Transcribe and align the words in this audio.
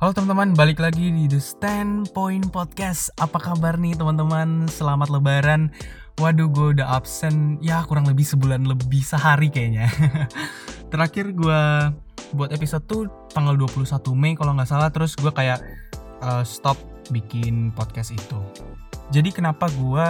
Halo 0.00 0.16
teman-teman, 0.16 0.56
balik 0.56 0.80
lagi 0.80 1.12
di 1.12 1.28
The 1.28 1.36
Standpoint 1.36 2.48
Podcast. 2.48 3.12
Apa 3.20 3.36
kabar 3.36 3.76
nih 3.76 4.00
teman-teman? 4.00 4.64
Selamat 4.64 5.12
Lebaran. 5.12 5.68
Waduh, 6.16 6.48
gue 6.48 6.80
udah 6.80 6.96
absen 6.96 7.60
ya 7.60 7.84
kurang 7.84 8.08
lebih 8.08 8.24
sebulan 8.24 8.64
lebih 8.64 9.04
sehari 9.04 9.52
kayaknya. 9.52 9.92
Terakhir 10.96 11.36
gue 11.36 11.62
buat 12.32 12.48
episode 12.48 12.88
tuh 12.88 13.12
tanggal 13.36 13.52
21 13.60 14.00
Mei 14.16 14.32
kalau 14.40 14.56
nggak 14.56 14.72
salah. 14.72 14.88
Terus 14.88 15.12
gue 15.20 15.28
kayak 15.28 15.60
uh, 16.24 16.48
stop 16.48 16.80
bikin 17.12 17.68
podcast 17.76 18.16
itu. 18.16 18.40
Jadi 19.12 19.36
kenapa 19.36 19.68
gue 19.68 20.06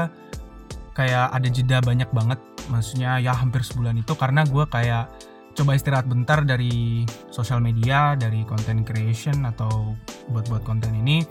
kayak 0.94 1.34
ada 1.34 1.48
jeda 1.50 1.82
banyak 1.82 2.14
banget? 2.14 2.38
Maksudnya 2.70 3.18
ya 3.18 3.34
hampir 3.34 3.66
sebulan 3.66 3.98
itu 3.98 4.14
karena 4.14 4.46
gue 4.46 4.70
kayak 4.70 5.10
coba 5.54 5.76
istirahat 5.76 6.06
bentar 6.06 6.42
dari 6.46 7.04
sosial 7.30 7.60
media, 7.60 8.14
dari 8.14 8.46
content 8.46 8.86
creation 8.86 9.44
atau 9.46 9.94
buat-buat 10.30 10.62
konten 10.62 10.94
ini. 10.94 11.22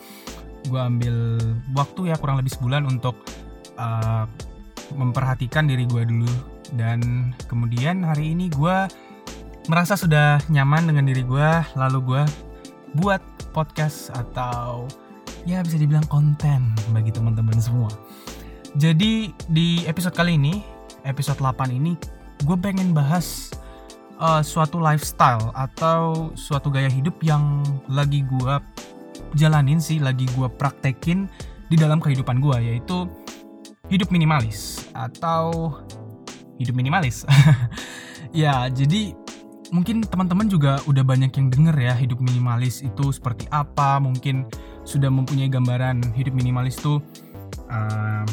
Gue 0.68 0.80
ambil 0.80 1.40
waktu 1.72 2.12
ya 2.12 2.16
kurang 2.20 2.38
lebih 2.40 2.52
sebulan 2.54 2.84
untuk 2.86 3.16
uh, 3.80 4.28
memperhatikan 4.96 5.66
diri 5.70 5.88
gue 5.88 6.04
dulu. 6.04 6.32
Dan 6.70 7.32
kemudian 7.50 8.06
hari 8.06 8.38
ini 8.38 8.52
gue 8.54 8.86
merasa 9.70 9.98
sudah 9.98 10.42
nyaman 10.50 10.90
dengan 10.90 11.06
diri 11.10 11.24
gue, 11.26 11.50
lalu 11.78 12.00
gue 12.04 12.24
buat 12.98 13.22
podcast 13.54 14.14
atau 14.14 14.86
ya 15.46 15.62
bisa 15.66 15.78
dibilang 15.78 16.06
konten 16.10 16.74
bagi 16.94 17.10
teman-teman 17.14 17.58
semua. 17.58 17.90
Jadi 18.78 19.34
di 19.50 19.82
episode 19.90 20.14
kali 20.14 20.38
ini, 20.38 20.62
episode 21.02 21.42
8 21.42 21.74
ini, 21.74 21.98
gue 22.46 22.58
pengen 22.62 22.94
bahas 22.94 23.49
uh, 24.20 24.44
suatu 24.44 24.78
lifestyle 24.78 25.50
atau 25.56 26.30
suatu 26.36 26.70
gaya 26.70 26.92
hidup 26.92 27.18
yang 27.24 27.64
lagi 27.88 28.22
gue 28.28 28.56
jalanin 29.36 29.80
sih, 29.82 29.98
lagi 29.98 30.28
gue 30.36 30.48
praktekin 30.52 31.26
di 31.72 31.76
dalam 31.80 32.04
kehidupan 32.04 32.44
gue, 32.44 32.58
yaitu 32.76 33.08
hidup 33.90 34.12
minimalis 34.14 34.86
atau 34.94 35.74
hidup 36.62 36.76
minimalis. 36.76 37.26
ya, 38.36 38.68
jadi 38.70 39.16
mungkin 39.70 40.02
teman-teman 40.02 40.50
juga 40.50 40.82
udah 40.90 41.06
banyak 41.06 41.30
yang 41.30 41.48
denger 41.54 41.76
ya 41.78 41.94
hidup 41.94 42.20
minimalis 42.22 42.82
itu 42.82 43.14
seperti 43.14 43.46
apa, 43.54 44.02
mungkin 44.02 44.46
sudah 44.84 45.14
mempunyai 45.14 45.50
gambaran 45.50 46.02
hidup 46.18 46.34
minimalis 46.34 46.82
itu 46.82 46.98
uh, 47.70 48.26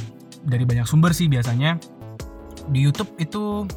dari 0.49 0.65
banyak 0.65 0.89
sumber 0.89 1.13
sih 1.13 1.29
biasanya. 1.29 1.77
Di 2.67 2.83
YouTube 2.83 3.15
itu 3.21 3.69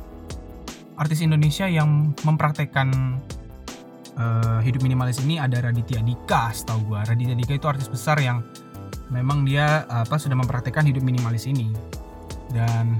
artis 0.99 1.23
Indonesia 1.23 1.65
yang 1.65 2.11
mempraktekkan 2.27 2.91
uh, 4.19 4.59
hidup 4.59 4.83
minimalis 4.83 5.23
ini 5.23 5.39
ada 5.39 5.63
Raditya 5.63 6.03
Dika, 6.03 6.51
setahu 6.51 6.93
gue. 6.93 6.99
Raditya 7.07 7.35
Dika 7.39 7.55
itu 7.55 7.67
artis 7.71 7.87
besar 7.87 8.19
yang 8.19 8.43
memang 9.09 9.47
dia 9.47 9.87
apa 9.87 10.19
sudah 10.19 10.35
mempraktekkan 10.35 10.83
hidup 10.83 11.01
minimalis 11.01 11.47
ini. 11.47 11.71
Dan 12.51 12.99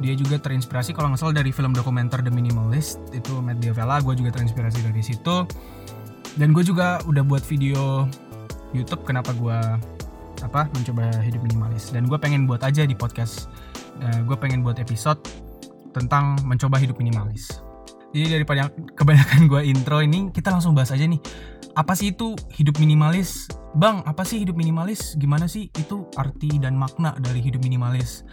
dia 0.00 0.12
juga 0.12 0.36
terinspirasi 0.36 0.92
kalau 0.92 1.12
nggak 1.12 1.20
salah 1.20 1.36
dari 1.40 1.54
film 1.54 1.72
dokumenter 1.72 2.20
The 2.20 2.28
Minimalist 2.28 3.00
itu 3.16 3.40
Matt 3.40 3.64
Diavela 3.64 4.04
gue 4.04 4.12
juga 4.12 4.28
terinspirasi 4.36 4.84
dari 4.84 5.00
situ 5.00 5.48
dan 6.36 6.52
gue 6.52 6.60
juga 6.60 7.00
udah 7.08 7.24
buat 7.24 7.40
video 7.48 8.04
YouTube 8.76 9.08
kenapa 9.08 9.32
gue 9.32 9.56
apa 10.44 10.68
mencoba 10.68 11.08
hidup 11.24 11.40
minimalis 11.48 11.88
dan 11.96 12.04
gue 12.04 12.18
pengen 12.20 12.44
buat 12.44 12.60
aja 12.60 12.84
di 12.84 12.92
podcast 12.92 13.48
uh, 14.04 14.20
gue 14.20 14.36
pengen 14.36 14.60
buat 14.60 14.76
episode 14.76 15.16
tentang 15.96 16.36
mencoba 16.44 16.76
hidup 16.76 17.00
minimalis. 17.00 17.64
Jadi 18.12 18.36
daripada 18.36 18.68
kebanyakan 18.96 19.48
gue 19.48 19.62
intro 19.64 20.04
ini, 20.04 20.28
kita 20.28 20.52
langsung 20.52 20.76
bahas 20.76 20.92
aja 20.92 21.08
nih. 21.08 21.20
Apa 21.76 21.92
sih 21.96 22.12
itu 22.12 22.36
hidup 22.56 22.80
minimalis? 22.80 23.48
Bang, 23.76 24.00
apa 24.04 24.24
sih 24.24 24.40
hidup 24.40 24.56
minimalis? 24.56 25.16
Gimana 25.16 25.48
sih 25.48 25.68
itu 25.72 26.08
arti 26.16 26.56
dan 26.56 26.76
makna 26.76 27.16
dari 27.20 27.40
hidup 27.40 27.60
minimalis? 27.64 28.24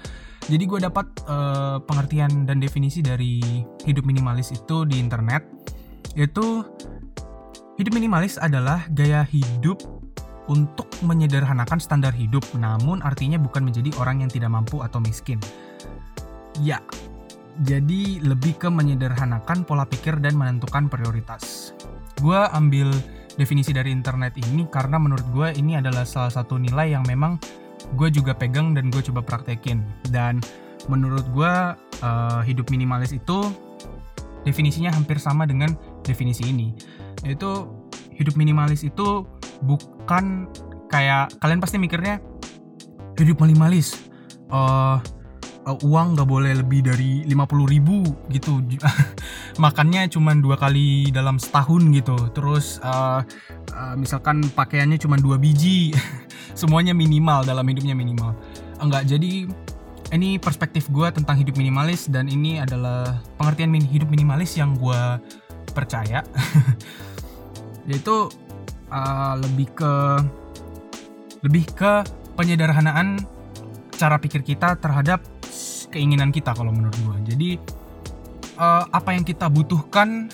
Jadi 0.48 0.64
gue 0.68 0.80
dapat 0.80 1.08
uh, 1.28 1.80
pengertian 1.84 2.44
dan 2.44 2.60
definisi 2.60 3.00
dari 3.00 3.40
hidup 3.84 4.04
minimalis 4.04 4.52
itu 4.52 4.88
di 4.88 5.00
internet. 5.00 5.44
Yaitu 6.16 6.64
hidup 7.80 7.92
minimalis 7.96 8.40
adalah 8.40 8.88
gaya 8.92 9.28
hidup 9.28 9.80
untuk 10.52 10.88
menyederhanakan 11.04 11.80
standar 11.80 12.12
hidup, 12.12 12.44
namun 12.56 13.00
artinya 13.04 13.40
bukan 13.40 13.64
menjadi 13.64 13.92
orang 14.00 14.24
yang 14.24 14.32
tidak 14.32 14.52
mampu 14.52 14.84
atau 14.84 15.00
miskin. 15.00 15.40
Ya, 16.60 16.84
jadi 17.62 18.24
lebih 18.26 18.58
ke 18.58 18.68
menyederhanakan 18.72 19.62
pola 19.62 19.86
pikir 19.86 20.18
dan 20.18 20.34
menentukan 20.34 20.90
prioritas. 20.90 21.76
Gue 22.18 22.40
ambil 22.50 22.90
definisi 23.38 23.74
dari 23.74 23.94
internet 23.94 24.34
ini 24.38 24.66
karena 24.70 24.98
menurut 24.98 25.26
gue 25.34 25.48
ini 25.58 25.78
adalah 25.78 26.06
salah 26.06 26.34
satu 26.34 26.58
nilai 26.58 26.98
yang 26.98 27.06
memang 27.06 27.38
gue 27.94 28.10
juga 28.10 28.34
pegang 28.34 28.74
dan 28.74 28.90
gue 28.90 29.02
coba 29.06 29.22
praktekin. 29.22 29.86
Dan 30.10 30.42
menurut 30.90 31.26
gue 31.30 31.54
uh, 32.02 32.42
hidup 32.42 32.74
minimalis 32.74 33.14
itu 33.14 33.54
definisinya 34.44 34.90
hampir 34.90 35.22
sama 35.22 35.46
dengan 35.46 35.78
definisi 36.02 36.50
ini. 36.50 36.74
Yaitu 37.22 37.70
hidup 38.18 38.34
minimalis 38.34 38.82
itu 38.82 39.30
bukan 39.62 40.50
kayak 40.90 41.34
kalian 41.38 41.62
pasti 41.62 41.78
mikirnya 41.78 42.18
hidup 43.18 43.38
minimalis. 43.46 44.10
Uh, 44.50 44.98
uh, 45.68 45.78
uang 45.84 46.16
nggak 46.16 46.28
boleh 46.28 46.54
lebih 46.60 46.84
dari 46.86 47.24
50 47.26 47.74
ribu 47.74 48.04
gitu. 48.30 48.60
Makannya 49.64 50.08
cuma 50.12 50.36
dua 50.36 50.60
kali 50.60 51.10
dalam 51.10 51.40
setahun 51.40 51.84
gitu. 51.94 52.18
Terus 52.36 52.80
uh, 52.84 53.24
uh, 53.74 53.96
misalkan 53.96 54.44
pakaiannya 54.52 55.00
cuma 55.00 55.16
dua 55.20 55.40
biji 55.40 55.96
semuanya 56.60 56.92
minimal 56.92 57.48
dalam 57.48 57.64
hidupnya 57.68 57.96
minimal. 57.96 58.36
Enggak 58.84 59.08
jadi 59.08 59.48
ini 60.14 60.38
perspektif 60.38 60.94
gue 60.94 61.10
tentang 61.10 61.34
hidup 61.42 61.58
minimalis 61.58 62.06
dan 62.06 62.30
ini 62.30 62.62
adalah 62.62 63.18
pengertian 63.42 63.74
hidup 63.74 64.14
minimalis 64.14 64.54
yang 64.60 64.78
gue 64.78 65.18
percaya. 65.74 66.22
Yaitu 67.90 68.30
uh, 68.94 69.36
lebih 69.42 69.74
ke 69.74 69.94
lebih 71.44 71.66
ke 71.76 72.06
penyederhanaan 72.40 73.20
cara 73.98 74.18
pikir 74.18 74.42
kita 74.46 74.80
terhadap 74.80 75.33
keinginan 75.94 76.34
kita 76.34 76.58
kalau 76.58 76.74
menurut 76.74 76.98
gue 76.98 77.38
jadi 77.38 77.50
uh, 78.58 78.90
apa 78.90 79.14
yang 79.14 79.22
kita 79.22 79.46
butuhkan 79.48 80.34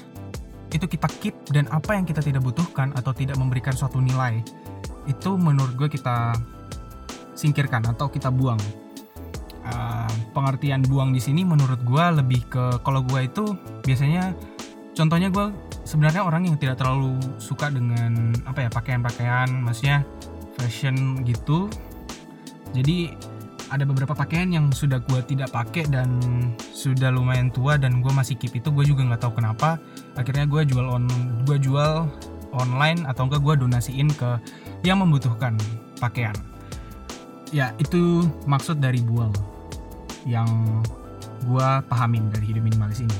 itu 0.70 0.86
kita 0.86 1.10
keep 1.20 1.36
dan 1.50 1.66
apa 1.74 1.98
yang 1.98 2.06
kita 2.06 2.22
tidak 2.22 2.46
butuhkan 2.46 2.94
atau 2.94 3.12
tidak 3.12 3.36
memberikan 3.42 3.74
suatu 3.74 3.98
nilai 3.98 4.40
itu 5.10 5.34
menurut 5.36 5.74
gue 5.74 5.90
kita 5.90 6.38
singkirkan 7.34 7.88
atau 7.90 8.12
kita 8.12 8.30
buang. 8.30 8.60
Uh, 9.70 10.10
pengertian 10.34 10.82
buang 10.86 11.14
di 11.14 11.22
sini 11.22 11.46
menurut 11.46 11.78
gue 11.86 12.06
lebih 12.22 12.42
ke 12.50 12.82
kalau 12.82 13.06
gue 13.06 13.22
itu 13.26 13.54
biasanya 13.86 14.34
contohnya 14.98 15.30
gue 15.30 15.54
sebenarnya 15.86 16.26
orang 16.26 16.50
yang 16.50 16.58
tidak 16.58 16.82
terlalu 16.82 17.18
suka 17.38 17.70
dengan 17.70 18.34
apa 18.50 18.66
ya 18.66 18.70
pakaian-pakaian 18.70 19.50
maksudnya 19.62 20.06
fashion 20.58 21.22
gitu. 21.26 21.70
Jadi 22.74 23.14
ada 23.70 23.86
beberapa 23.86 24.18
pakaian 24.18 24.50
yang 24.50 24.74
sudah 24.74 24.98
gue 25.06 25.22
tidak 25.30 25.54
pakai 25.54 25.86
dan 25.86 26.10
sudah 26.74 27.14
lumayan 27.14 27.54
tua 27.54 27.78
dan 27.78 28.02
gue 28.02 28.10
masih 28.10 28.34
keep 28.36 28.58
itu 28.58 28.70
gue 28.74 28.86
juga 28.86 29.06
nggak 29.06 29.22
tahu 29.22 29.38
kenapa. 29.38 29.78
Akhirnya 30.18 30.50
gue 30.50 30.66
jual 30.66 30.86
on 30.86 31.06
gue 31.46 31.58
jual 31.62 32.10
online 32.54 33.06
atau 33.06 33.30
enggak 33.30 33.46
gue 33.46 33.56
donasiin 33.62 34.10
ke 34.10 34.42
yang 34.82 35.02
membutuhkan 35.06 35.54
pakaian. 36.02 36.34
Ya 37.54 37.74
itu 37.78 38.26
maksud 38.50 38.82
dari 38.82 39.02
buang 39.06 39.34
yang 40.26 40.50
gue 41.46 41.70
pahamin 41.86 42.34
dari 42.34 42.50
hidup 42.50 42.66
minimalis 42.66 43.06
ini. 43.06 43.20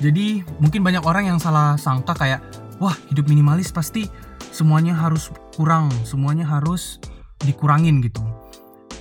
Jadi 0.00 0.40
mungkin 0.60 0.80
banyak 0.80 1.04
orang 1.04 1.28
yang 1.28 1.38
salah 1.40 1.76
sangka 1.76 2.16
kayak 2.16 2.40
wah 2.80 2.96
hidup 3.12 3.28
minimalis 3.28 3.68
pasti 3.68 4.08
semuanya 4.50 4.96
harus 4.96 5.28
kurang 5.54 5.92
semuanya 6.08 6.48
harus 6.48 6.96
dikurangin 7.44 8.00
gitu 8.00 8.24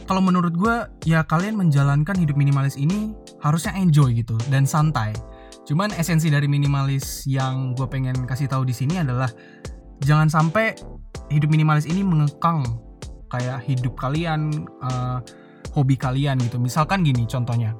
kalau 0.10 0.26
menurut 0.26 0.58
gue 0.58 0.76
ya 1.06 1.22
kalian 1.22 1.54
menjalankan 1.54 2.18
hidup 2.18 2.34
minimalis 2.34 2.74
ini 2.82 3.14
harusnya 3.46 3.78
enjoy 3.78 4.10
gitu 4.18 4.34
dan 4.50 4.66
santai. 4.66 5.14
Cuman 5.70 5.94
esensi 5.94 6.34
dari 6.34 6.50
minimalis 6.50 7.30
yang 7.30 7.78
gue 7.78 7.86
pengen 7.86 8.26
kasih 8.26 8.50
tahu 8.50 8.66
di 8.66 8.74
sini 8.74 8.98
adalah 8.98 9.30
jangan 10.02 10.26
sampai 10.26 10.74
hidup 11.30 11.54
minimalis 11.54 11.86
ini 11.86 12.02
mengekang 12.02 12.66
kayak 13.30 13.62
hidup 13.70 13.94
kalian, 14.02 14.66
uh, 14.82 15.22
hobi 15.78 15.94
kalian 15.94 16.42
gitu. 16.42 16.58
Misalkan 16.58 17.06
gini 17.06 17.30
contohnya, 17.30 17.78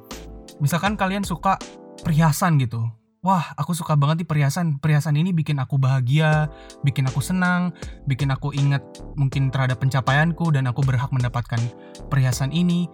misalkan 0.62 0.94
kalian 0.94 1.26
suka 1.26 1.58
perhiasan 2.06 2.62
gitu, 2.62 2.78
wah 3.20 3.52
aku 3.56 3.76
suka 3.76 3.96
banget 3.96 4.24
di 4.24 4.26
perhiasan. 4.26 4.80
Perhiasan 4.80 5.16
ini 5.16 5.30
bikin 5.32 5.60
aku 5.60 5.76
bahagia 5.76 6.48
bikin 6.84 7.08
aku 7.08 7.20
senang 7.20 7.72
bikin 8.08 8.32
aku 8.32 8.52
ingat 8.56 8.82
mungkin 9.16 9.52
terhadap 9.52 9.80
pencapaianku 9.80 10.52
dan 10.52 10.68
aku 10.68 10.80
berhak 10.84 11.12
mendapatkan 11.12 11.60
perhiasan 12.08 12.52
ini. 12.52 12.88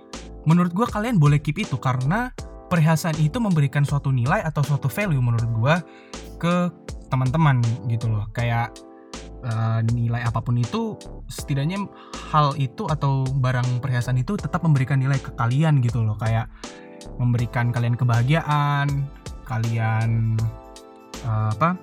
Menurut 0.46 0.74
gue 0.74 0.86
kalian 0.86 1.18
boleh 1.18 1.42
keep 1.42 1.58
itu 1.62 1.78
karena 1.78 2.30
perhiasan 2.66 3.14
itu 3.22 3.38
memberikan 3.38 3.86
suatu 3.86 4.10
nilai 4.10 4.42
atau 4.42 4.62
suatu 4.62 4.90
value 4.90 5.22
menurut 5.22 5.50
gue 5.50 5.74
ke 6.38 6.54
teman-teman 7.10 7.62
gitu 7.86 8.10
loh. 8.10 8.26
Kayak 8.34 8.74
uh, 9.46 9.82
nilai 9.94 10.26
apa 10.26 10.42
pun 10.42 10.58
itu 10.58 10.98
setidaknya 11.30 11.86
hal 12.34 12.54
itu 12.58 12.86
atau 12.90 13.26
barang 13.26 13.78
perhiasan 13.78 14.18
itu 14.18 14.34
tetap 14.34 14.66
memberikan 14.66 14.98
nilai 14.98 15.18
ke 15.18 15.34
kalian 15.38 15.78
gitu 15.82 16.02
loh. 16.02 16.18
Kayak 16.18 16.50
memberikan 17.22 17.70
kalian 17.70 17.94
kebahagiaan 17.94 19.06
kalian 19.46 20.34
uh, 21.24 21.54
apa 21.54 21.78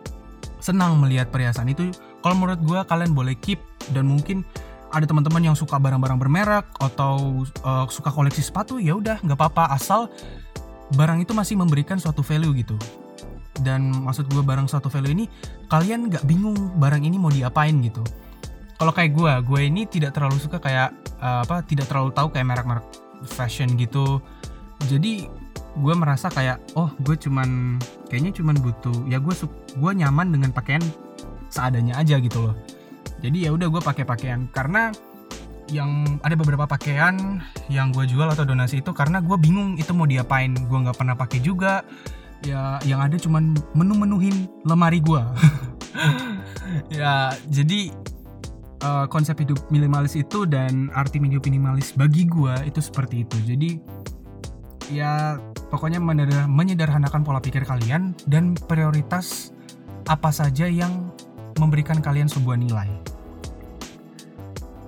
senang 0.63 1.00
melihat 1.00 1.27
perhiasan 1.27 1.68
itu 1.68 1.92
kalau 2.24 2.39
menurut 2.39 2.62
gue 2.63 2.80
kalian 2.88 3.12
boleh 3.12 3.36
keep. 3.36 3.60
Dan 3.92 4.07
mungkin 4.07 4.48
ada 4.95 5.04
teman-teman 5.04 5.51
yang 5.51 5.56
suka 5.60 5.75
barang-barang 5.75 6.15
bermerek 6.15 6.63
atau 6.80 7.44
uh, 7.68 7.83
suka 7.92 8.07
koleksi 8.15 8.39
sepatu 8.39 8.80
ya 8.80 8.95
udah 8.95 9.19
nggak 9.19 9.36
apa-apa. 9.36 9.75
Asal 9.75 10.07
barang 10.95 11.19
itu 11.19 11.36
masih 11.36 11.60
memberikan 11.60 12.00
suatu 12.00 12.24
value 12.24 12.56
gitu. 12.63 12.80
Dan 13.60 13.92
maksud 13.92 14.31
gue 14.31 14.39
barang 14.39 14.71
suatu 14.71 14.88
value 14.88 15.12
ini 15.12 15.25
kalian 15.68 16.07
nggak 16.07 16.24
bingung 16.24 16.56
barang 16.80 17.04
ini 17.04 17.19
mau 17.19 17.27
diapain 17.27 17.75
gitu. 17.83 18.01
Kalau 18.80 18.95
kayak 18.95 19.12
gue 19.12 19.31
gue 19.44 19.60
ini 19.68 19.83
tidak 19.83 20.15
terlalu 20.15 20.39
suka 20.39 20.63
kayak 20.63 20.95
uh, 21.19 21.44
apa 21.44 21.60
tidak 21.68 21.92
terlalu 21.92 22.15
tahu 22.15 22.31
kayak 22.31 22.48
merek-merek 22.48 22.88
fashion 23.27 23.75
gitu. 23.75 24.24
Jadi 24.88 25.27
gue 25.73 25.93
merasa 25.97 26.29
kayak 26.29 26.61
oh 26.77 26.93
gue 27.01 27.17
cuman 27.17 27.81
kayaknya 28.05 28.31
cuman 28.37 28.55
butuh 28.61 28.93
ya 29.09 29.17
gue 29.17 29.33
gue 29.73 29.91
nyaman 29.97 30.29
dengan 30.29 30.53
pakaian 30.53 30.83
seadanya 31.53 32.01
aja 32.01 32.17
gitu 32.17 32.49
loh. 32.49 32.55
Jadi 33.21 33.45
ya 33.45 33.53
udah 33.53 33.69
gue 33.69 33.81
pakai 33.81 34.03
pakaian. 34.03 34.49
Karena 34.49 34.89
yang 35.71 36.19
ada 36.25 36.35
beberapa 36.35 36.67
pakaian 36.67 37.39
yang 37.71 37.93
gue 37.95 38.03
jual 38.09 38.27
atau 38.27 38.43
donasi 38.43 38.83
itu 38.83 38.91
karena 38.91 39.23
gue 39.23 39.37
bingung 39.37 39.77
itu 39.77 39.93
mau 39.93 40.09
diapain. 40.09 40.51
Gue 40.51 40.77
nggak 40.81 40.97
pernah 40.97 41.13
pakai 41.13 41.39
juga. 41.39 41.85
Ya 42.43 42.81
yang 42.83 42.99
ada 42.99 43.15
cuman 43.15 43.55
menu-menuhin 43.71 44.51
lemari 44.67 44.99
gue 44.99 45.23
ya 46.99 47.31
jadi 47.47 47.87
uh, 48.83 49.07
konsep 49.07 49.39
hidup 49.39 49.63
minimalis 49.71 50.19
itu 50.19 50.43
dan 50.43 50.91
arti 50.91 51.23
hidup 51.23 51.47
minimalis 51.47 51.95
bagi 51.95 52.27
gue 52.27 52.51
itu 52.67 52.83
seperti 52.83 53.23
itu. 53.23 53.37
Jadi 53.47 53.69
ya 54.91 55.39
pokoknya 55.73 55.97
menyederhanakan 56.45 57.25
pola 57.25 57.41
pikir 57.41 57.65
kalian 57.65 58.13
dan 58.29 58.53
prioritas 58.53 59.49
apa 60.05 60.29
saja 60.29 60.69
yang 60.69 61.09
memberikan 61.57 61.97
kalian 61.97 62.29
sebuah 62.29 62.61
nilai. 62.61 62.85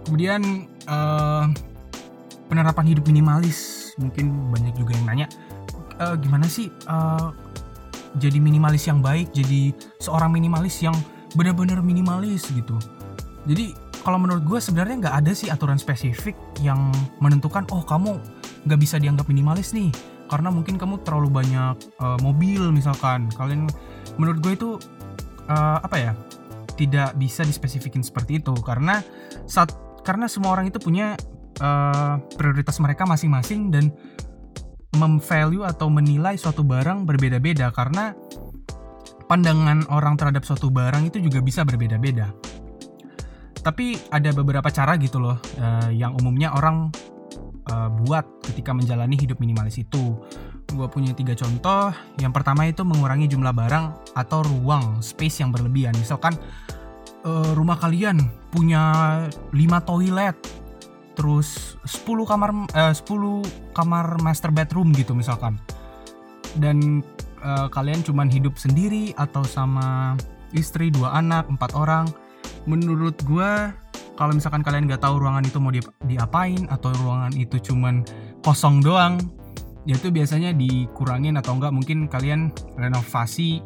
Kemudian 0.05 0.69
uh, 0.85 1.49
penerapan 2.45 2.85
hidup 2.93 3.09
minimalis 3.09 3.89
mungkin 3.97 4.53
banyak 4.53 4.77
juga 4.77 4.93
yang 4.93 5.05
nanya 5.09 5.27
uh, 5.97 6.13
gimana 6.13 6.45
sih 6.45 6.69
uh, 6.85 7.33
jadi 8.15 8.37
minimalis 8.37 8.85
yang 8.87 9.01
baik, 9.03 9.33
jadi 9.35 9.75
seorang 9.99 10.31
minimalis 10.31 10.79
yang 10.79 10.95
benar-benar 11.35 11.83
minimalis 11.83 12.47
gitu. 12.47 12.77
Jadi 13.43 13.75
kalau 14.05 14.21
menurut 14.21 14.45
gue 14.45 14.59
sebenarnya 14.61 15.09
nggak 15.09 15.15
ada 15.25 15.31
sih 15.33 15.49
aturan 15.49 15.81
spesifik 15.81 16.37
yang 16.61 16.93
menentukan 17.17 17.65
oh 17.73 17.81
kamu 17.83 18.21
nggak 18.69 18.79
bisa 18.79 19.01
dianggap 19.01 19.25
minimalis 19.27 19.73
nih 19.73 19.89
karena 20.25 20.49
mungkin 20.49 20.75
kamu 20.75 21.05
terlalu 21.05 21.29
banyak 21.29 21.75
uh, 22.01 22.17
mobil 22.21 22.73
misalkan. 22.73 23.29
Kalian 23.33 23.69
menurut 24.17 24.39
gue 24.41 24.53
itu 24.57 24.69
uh, 25.49 25.77
apa 25.81 25.97
ya 25.97 26.11
tidak 26.75 27.15
bisa 27.15 27.45
dispesifikin 27.45 28.01
seperti 28.01 28.41
itu. 28.43 28.53
Karena 28.61 29.01
saat 29.45 29.73
karena 30.05 30.29
semua 30.29 30.53
orang 30.53 30.69
itu 30.69 30.77
punya 30.81 31.17
uh, 31.61 32.21
prioritas 32.37 32.77
mereka 32.81 33.05
masing-masing 33.05 33.69
dan 33.73 33.93
memvalue 34.95 35.67
atau 35.67 35.91
menilai 35.91 36.39
suatu 36.39 36.63
barang 36.65 37.05
berbeda-beda. 37.05 37.69
Karena 37.69 38.15
pandangan 39.25 39.89
orang 39.89 40.15
terhadap 40.17 40.45
suatu 40.45 40.69
barang 40.69 41.09
itu 41.09 41.21
juga 41.21 41.41
bisa 41.41 41.65
berbeda-beda. 41.65 42.29
Tapi 43.65 43.97
ada 44.13 44.29
beberapa 44.29 44.69
cara 44.69 44.93
gitu 45.01 45.17
loh 45.17 45.41
uh, 45.57 45.89
yang 45.89 46.13
umumnya 46.21 46.53
orang 46.53 46.93
uh, 47.75 47.89
buat 47.91 48.23
ketika 48.51 48.71
menjalani 48.71 49.19
hidup 49.19 49.43
minimalis 49.43 49.75
itu. 49.83 50.15
Gue 50.71 50.87
punya 50.87 51.11
tiga 51.11 51.35
contoh. 51.35 51.91
Yang 52.17 52.33
pertama 52.33 52.65
itu 52.65 52.81
mengurangi 52.87 53.27
jumlah 53.27 53.51
barang 53.51 54.15
atau 54.15 54.39
ruang 54.47 55.03
space 55.03 55.43
yang 55.43 55.51
berlebihan. 55.51 55.93
Misalkan 55.99 56.33
uh, 57.27 57.51
rumah 57.53 57.75
kalian 57.75 58.23
punya 58.49 58.83
5 59.51 59.55
toilet, 59.89 60.37
terus 61.19 61.75
10 61.83 62.03
kamar 62.23 62.49
uh, 62.71 62.93
10 62.95 63.75
kamar 63.75 64.05
master 64.23 64.49
bedroom 64.55 64.95
gitu 64.95 65.11
misalkan. 65.11 65.59
Dan 66.55 67.03
uh, 67.43 67.67
kalian 67.67 67.99
cuman 68.01 68.31
hidup 68.31 68.55
sendiri 68.55 69.11
atau 69.19 69.43
sama 69.43 70.15
istri, 70.55 70.87
dua 70.87 71.19
anak, 71.19 71.51
empat 71.51 71.75
orang. 71.75 72.07
Menurut 72.65 73.19
gue 73.27 73.51
kalau 74.15 74.31
misalkan 74.31 74.63
kalian 74.63 74.87
nggak 74.87 75.03
tahu 75.03 75.19
ruangan 75.19 75.43
itu 75.43 75.57
mau 75.59 75.71
di, 75.71 75.83
diapain 76.07 76.67
atau 76.71 76.91
ruangan 76.95 77.35
itu 77.35 77.59
cuman 77.59 78.03
kosong 78.41 78.79
doang 78.79 79.19
ya 79.85 79.95
itu 79.95 80.09
biasanya 80.09 80.55
dikurangin 80.55 81.37
atau 81.37 81.55
enggak 81.55 81.71
mungkin 81.75 82.09
kalian 82.09 82.49
renovasi 82.79 83.61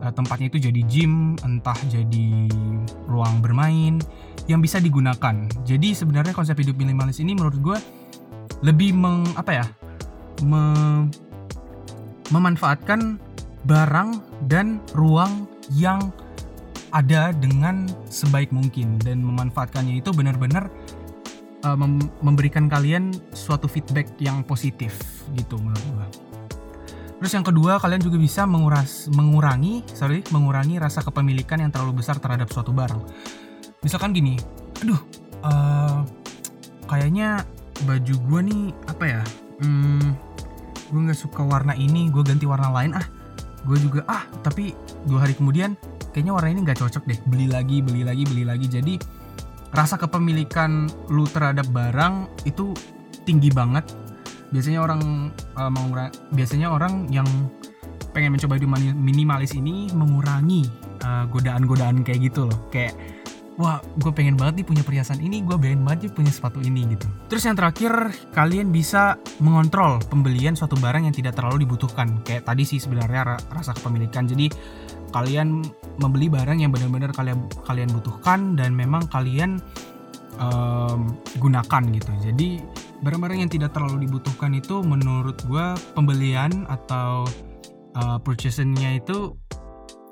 uh, 0.00 0.12
tempatnya 0.14 0.46
itu 0.52 0.70
jadi 0.70 0.80
gym 0.86 1.34
entah 1.42 1.76
jadi 1.90 2.46
ruang 3.10 3.42
bermain 3.42 3.98
yang 4.46 4.62
bisa 4.62 4.78
digunakan. 4.78 5.34
Jadi 5.66 5.90
sebenarnya 5.90 6.30
konsep 6.30 6.54
hidup 6.62 6.78
minimalis 6.78 7.18
ini 7.18 7.34
menurut 7.34 7.58
gue 7.58 7.78
lebih 8.62 8.94
meng 8.94 9.26
apa 9.34 9.62
ya 9.62 9.66
me, 10.46 10.62
memanfaatkan 12.30 13.18
barang 13.66 14.22
dan 14.46 14.78
ruang 14.94 15.50
yang 15.74 15.98
ada 16.92 17.34
dengan 17.34 17.86
sebaik 18.06 18.54
mungkin 18.54 18.98
dan 19.02 19.22
memanfaatkannya 19.22 19.98
itu 20.00 20.10
benar-benar 20.14 20.70
uh, 21.66 21.76
mem 21.76 21.98
memberikan 22.22 22.70
kalian 22.70 23.10
suatu 23.34 23.66
feedback 23.66 24.14
yang 24.22 24.46
positif 24.46 25.24
gitu 25.34 25.58
menurut 25.58 25.84
gua. 25.94 26.06
Terus 27.16 27.32
yang 27.32 27.46
kedua 27.48 27.80
kalian 27.80 28.02
juga 28.04 28.20
bisa 28.20 28.44
menguras 28.44 29.08
mengurangi 29.08 29.82
sorry 29.96 30.20
mengurangi 30.30 30.76
rasa 30.76 31.00
kepemilikan 31.00 31.64
yang 31.64 31.72
terlalu 31.72 32.04
besar 32.04 32.20
terhadap 32.20 32.52
suatu 32.52 32.70
barang. 32.76 33.00
Misalkan 33.80 34.12
gini, 34.12 34.36
aduh 34.84 35.00
uh, 35.42 36.04
kayaknya 36.86 37.42
baju 37.88 38.14
gua 38.28 38.40
nih 38.44 38.62
apa 38.86 39.04
ya? 39.04 39.22
Hmm, 39.56 40.12
gue 40.92 41.00
nggak 41.00 41.16
suka 41.16 41.40
warna 41.40 41.72
ini, 41.72 42.12
gue 42.12 42.20
ganti 42.20 42.44
warna 42.44 42.68
lain 42.68 42.92
ah. 42.92 43.06
Gue 43.64 43.80
juga 43.80 44.04
ah, 44.06 44.28
tapi 44.44 44.76
dua 45.08 45.26
hari 45.26 45.34
kemudian 45.34 45.74
kayaknya 46.16 46.32
warna 46.32 46.48
ini 46.48 46.64
nggak 46.64 46.80
cocok 46.80 47.04
deh. 47.04 47.20
Beli 47.28 47.44
lagi 47.52 47.84
beli 47.84 48.00
lagi 48.00 48.24
beli 48.24 48.48
lagi. 48.48 48.64
Jadi 48.72 48.96
rasa 49.76 50.00
kepemilikan 50.00 50.88
lu 51.12 51.28
terhadap 51.28 51.68
barang 51.68 52.40
itu 52.48 52.72
tinggi 53.28 53.52
banget. 53.52 53.84
Biasanya 54.48 54.80
orang 54.80 55.28
uh, 55.60 56.08
biasanya 56.32 56.72
orang 56.72 57.12
yang 57.12 57.28
pengen 58.16 58.32
mencoba 58.32 58.56
hidup 58.56 58.72
minimalis 58.96 59.52
ini 59.52 59.92
mengurangi 59.92 60.64
uh, 61.04 61.28
godaan-godaan 61.28 62.00
kayak 62.00 62.32
gitu 62.32 62.48
loh. 62.48 62.64
Kayak 62.72 62.96
wah 63.60 63.84
gue 64.00 64.12
pengen 64.12 64.40
banget 64.40 64.64
nih 64.64 64.66
punya 64.72 64.82
perhiasan 64.84 65.20
ini 65.20 65.40
gue 65.44 65.56
pengen 65.60 65.84
banget 65.84 66.08
nih 66.08 66.12
punya 66.16 66.32
sepatu 66.32 66.64
ini 66.64 66.96
gitu. 66.96 67.04
Terus 67.28 67.44
yang 67.44 67.60
terakhir 67.60 67.92
kalian 68.32 68.72
bisa 68.72 69.20
mengontrol 69.44 70.00
pembelian 70.08 70.56
suatu 70.56 70.80
barang 70.80 71.04
yang 71.04 71.12
tidak 71.12 71.36
terlalu 71.36 71.68
dibutuhkan. 71.68 72.24
Kayak 72.24 72.48
tadi 72.48 72.64
sih 72.64 72.80
sebenarnya 72.80 73.36
rasa 73.52 73.76
kepemilikan. 73.76 74.24
Jadi 74.24 74.48
kalian 75.16 75.64
membeli 75.96 76.28
barang 76.28 76.60
yang 76.60 76.68
benar-benar 76.68 77.16
kalian 77.16 77.40
kalian 77.64 77.88
butuhkan 77.96 78.52
dan 78.52 78.76
memang 78.76 79.08
kalian 79.08 79.56
um, 80.36 81.16
gunakan 81.40 81.82
gitu. 81.96 82.12
Jadi 82.20 82.60
barang-barang 83.00 83.48
yang 83.48 83.52
tidak 83.52 83.72
terlalu 83.72 84.04
dibutuhkan 84.04 84.52
itu 84.52 84.84
menurut 84.84 85.40
gue 85.48 85.66
pembelian 85.96 86.68
atau 86.68 87.24
uh, 87.96 88.20
purchasingnya 88.20 89.00
itu 89.00 89.32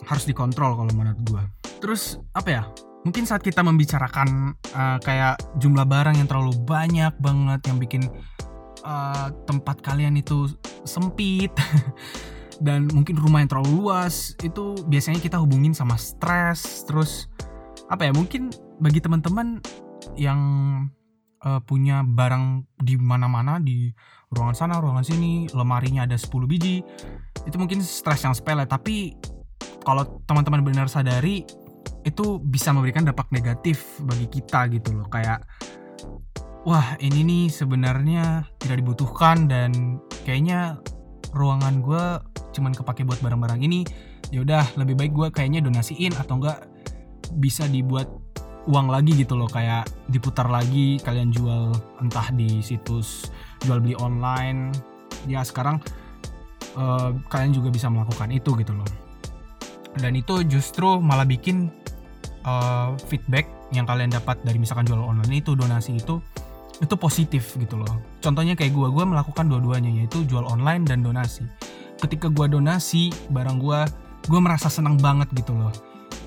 harus 0.09 0.25
dikontrol 0.25 0.77
kalau 0.77 0.93
menurut 0.97 1.21
gue 1.29 1.45
terus 1.85 2.17
apa 2.33 2.49
ya? 2.49 2.65
Mungkin 3.05 3.29
saat 3.29 3.45
kita 3.45 3.61
membicarakan 3.61 4.57
uh, 4.73 4.97
kayak 5.05 5.37
jumlah 5.61 5.85
barang 5.85 6.17
yang 6.17 6.25
terlalu 6.25 6.57
banyak 6.65 7.13
banget 7.21 7.61
yang 7.69 7.77
bikin 7.77 8.09
uh, 8.81 9.29
tempat 9.45 9.85
kalian 9.85 10.17
itu 10.17 10.49
sempit 10.89 11.53
dan 12.63 12.87
mungkin 12.93 13.19
rumah 13.19 13.43
yang 13.43 13.51
terlalu 13.51 13.83
luas 13.83 14.37
itu 14.43 14.79
biasanya 14.87 15.19
kita 15.19 15.41
hubungin 15.41 15.75
sama 15.75 15.99
stres 15.99 16.87
terus 16.87 17.27
apa 17.91 18.07
ya 18.09 18.13
mungkin 18.15 18.53
bagi 18.79 19.03
teman-teman 19.03 19.59
yang 20.15 20.41
uh, 21.45 21.61
punya 21.65 22.03
barang 22.03 22.65
di 22.81 22.95
mana-mana 22.97 23.61
di 23.61 23.93
ruangan 24.35 24.57
sana 24.57 24.83
ruangan 24.83 25.07
sini 25.07 25.47
lemarinya 25.55 26.09
ada 26.09 26.19
10 26.19 26.31
biji 26.51 26.83
itu 27.45 27.57
mungkin 27.61 27.85
stres 27.85 28.25
yang 28.25 28.35
sepele. 28.35 28.65
Tapi 28.65 29.15
kalau 29.85 30.23
teman-teman 30.25 30.65
benar 30.65 30.89
sadari 30.89 31.45
itu 32.05 32.41
bisa 32.41 32.73
memberikan 32.73 33.05
dampak 33.05 33.29
negatif 33.33 34.01
bagi 34.05 34.27
kita 34.29 34.69
gitu 34.73 34.97
loh. 34.97 35.09
Kayak 35.09 35.45
wah 36.65 36.97
ini 37.01 37.25
nih 37.25 37.45
sebenarnya 37.53 38.49
tidak 38.61 38.81
dibutuhkan 38.81 39.47
dan 39.49 40.01
kayaknya 40.25 40.81
ruangan 41.37 41.85
gue 41.85 42.05
cuman 42.55 42.71
kepake 42.71 43.03
buat 43.03 43.19
barang-barang 43.19 43.61
ini 43.61 43.83
ya 44.31 44.47
udah 44.47 44.79
lebih 44.79 44.95
baik 44.95 45.13
gue 45.13 45.29
kayaknya 45.35 45.61
donasiin 45.61 46.15
atau 46.15 46.39
enggak 46.39 46.71
bisa 47.35 47.67
dibuat 47.67 48.07
uang 48.65 48.89
lagi 48.89 49.13
gitu 49.13 49.37
loh 49.37 49.49
kayak 49.49 49.85
diputar 50.09 50.49
lagi 50.49 50.97
kalian 51.05 51.29
jual 51.29 51.75
entah 52.01 52.33
di 52.33 52.65
situs 52.65 53.29
jual 53.65 53.81
beli 53.81 53.97
online. 54.01 54.73
Ya 55.29 55.45
sekarang 55.45 55.81
uh, 56.77 57.13
kalian 57.29 57.53
juga 57.53 57.69
bisa 57.73 57.89
melakukan 57.93 58.33
itu 58.33 58.57
gitu 58.57 58.73
loh. 58.73 58.89
Dan 60.01 60.17
itu 60.19 60.43
justru 60.49 60.99
malah 60.99 61.29
bikin 61.29 61.71
uh, 62.45 62.97
feedback 63.09 63.47
yang 63.73 63.85
kalian 63.85 64.13
dapat 64.13 64.41
dari 64.43 64.57
misalkan 64.61 64.89
jual 64.89 65.01
online 65.01 65.41
itu 65.45 65.57
donasi 65.57 66.01
itu 66.01 66.21
itu 66.83 66.95
positif 66.99 67.55
gitu 67.61 67.79
loh. 67.79 68.01
Contohnya 68.19 68.57
kayak 68.57 68.73
gue 68.73 68.89
gue 68.91 69.05
melakukan 69.05 69.47
dua-duanya 69.47 69.93
yaitu 69.93 70.25
jual 70.25 70.45
online 70.49 70.89
dan 70.89 71.05
donasi 71.05 71.45
ketika 72.05 72.29
gue 72.29 72.47
donasi 72.53 73.11
barang 73.33 73.59
gue 73.61 73.81
gue 74.29 74.41
merasa 74.41 74.69
senang 74.73 74.97
banget 75.01 75.29
gitu 75.37 75.53
loh. 75.57 75.73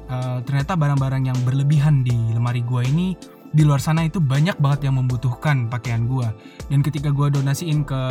Uh, 0.07 0.39
ternyata 0.47 0.79
barang-barang 0.79 1.27
yang 1.27 1.39
berlebihan 1.43 1.99
di 1.99 2.15
lemari 2.31 2.63
gue 2.63 2.79
ini 2.87 3.13
di 3.51 3.63
luar 3.67 3.79
sana 3.83 4.07
itu 4.07 4.23
banyak 4.23 4.55
banget 4.59 4.87
yang 4.87 4.99
membutuhkan 4.99 5.67
pakaian 5.67 6.07
gue 6.07 6.27
dan 6.71 6.79
ketika 6.83 7.11
gue 7.11 7.27
donasiin 7.31 7.83
ke 7.83 8.01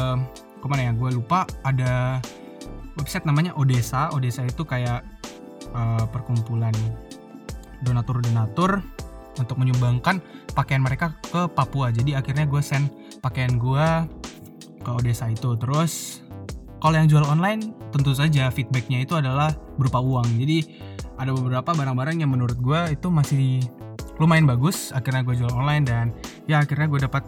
ke 0.61 0.67
mana 0.69 0.89
ya 0.89 0.93
gue 0.93 1.11
lupa 1.13 1.45
ada 1.65 2.21
website 2.97 3.29
namanya 3.29 3.53
Odessa. 3.57 4.09
Odessa 4.13 4.45
itu 4.45 4.65
kayak 4.65 5.05
uh, 5.73 6.05
perkumpulan 6.09 6.73
donatur-donatur 7.85 8.81
untuk 9.37 9.57
menyumbangkan 9.61 10.25
pakaian 10.57 10.81
mereka 10.81 11.13
ke 11.21 11.45
Papua. 11.53 11.93
Jadi 11.93 12.17
akhirnya 12.17 12.49
gue 12.49 12.63
send 12.65 12.89
pakaian 13.21 13.61
gue 13.61 13.87
ke 14.81 14.91
Odessa 14.91 15.29
itu. 15.29 15.55
Terus 15.61 16.25
kalau 16.83 16.97
yang 16.97 17.09
jual 17.09 17.25
online 17.25 17.73
tentu 17.90 18.12
saja 18.12 18.49
feedbacknya 18.52 19.02
itu 19.02 19.16
adalah 19.16 19.52
berupa 19.80 20.00
uang. 20.00 20.37
Jadi 20.37 20.76
ada 21.16 21.33
beberapa 21.33 21.73
barang-barang 21.73 22.21
yang 22.21 22.30
menurut 22.30 22.59
gue 22.61 22.92
itu 22.92 23.09
masih 23.09 23.64
lumayan 24.16 24.49
bagus 24.49 24.97
akhirnya 24.97 25.25
gue 25.25 25.37
jual 25.37 25.52
online 25.52 25.85
dan 25.85 26.04
ya 26.49 26.64
akhirnya 26.64 26.88
gue 26.88 27.00
dapat 27.04 27.23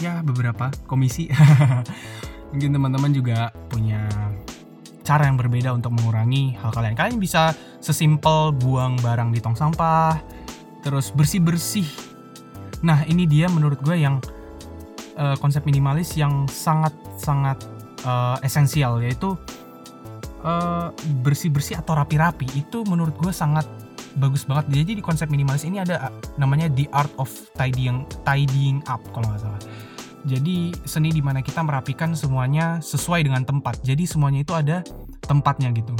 ya 0.00 0.20
beberapa 0.20 0.68
komisi. 0.84 1.28
Mungkin 2.52 2.70
teman-teman 2.74 3.12
juga 3.14 3.54
punya 3.70 4.04
cara 5.06 5.26
yang 5.26 5.40
berbeda 5.40 5.72
untuk 5.72 5.96
mengurangi 5.96 6.58
hal 6.60 6.70
kalian. 6.74 6.94
Kalian 6.98 7.18
bisa 7.18 7.56
sesimpel 7.80 8.52
buang 8.52 9.00
barang 9.00 9.32
di 9.32 9.40
tong 9.40 9.56
sampah 9.56 10.40
terus 10.80 11.12
bersih 11.12 11.40
bersih 11.40 11.88
nah 12.80 13.04
ini 13.04 13.28
dia 13.28 13.44
menurut 13.52 13.76
gue 13.84 13.92
yang 13.92 14.16
uh, 15.20 15.36
konsep 15.36 15.60
minimalis 15.68 16.16
yang 16.16 16.48
sangat 16.48 16.96
sangat 17.20 17.60
uh, 18.04 18.36
esensial 18.44 19.00
yaitu 19.00 19.36
uh, 20.44 20.88
eh, 20.88 20.88
bersih 21.20 21.52
bersih 21.52 21.76
atau 21.80 21.96
rapi 21.96 22.16
rapi 22.16 22.46
itu 22.56 22.84
menurut 22.88 23.16
gue 23.20 23.32
sangat 23.32 23.66
bagus 24.18 24.42
banget. 24.42 24.66
Jadi 24.82 24.98
di 24.98 25.02
konsep 25.04 25.30
minimalis 25.30 25.62
ini 25.62 25.78
ada 25.78 26.10
namanya 26.34 26.66
the 26.74 26.88
art 26.90 27.12
of 27.20 27.30
tidying 27.54 28.02
tidying 28.26 28.82
up 28.90 28.98
kalau 29.14 29.30
nggak 29.30 29.42
salah. 29.46 29.62
Jadi 30.26 30.74
seni 30.84 31.14
di 31.14 31.24
mana 31.24 31.40
kita 31.40 31.64
merapikan 31.64 32.12
semuanya 32.12 32.82
sesuai 32.82 33.24
dengan 33.24 33.46
tempat. 33.46 33.80
Jadi 33.80 34.04
semuanya 34.04 34.44
itu 34.44 34.52
ada 34.52 34.84
tempatnya 35.24 35.72
gitu. 35.72 35.94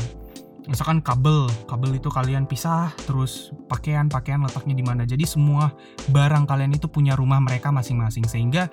Misalkan 0.68 1.00
kabel 1.00 1.48
kabel 1.64 1.96
itu 1.96 2.12
kalian 2.12 2.44
pisah 2.44 2.92
terus 3.08 3.50
pakaian 3.66 4.12
pakaian 4.12 4.44
letaknya 4.44 4.76
di 4.76 4.84
mana. 4.84 5.02
Jadi 5.08 5.24
semua 5.24 5.72
barang 6.12 6.44
kalian 6.44 6.76
itu 6.76 6.86
punya 6.90 7.16
rumah 7.16 7.40
mereka 7.40 7.72
masing-masing. 7.72 8.28
Sehingga 8.28 8.68